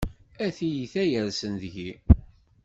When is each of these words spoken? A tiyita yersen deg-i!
A 0.45 0.47
tiyita 0.57 1.03
yersen 1.11 1.53
deg-i! 1.61 1.89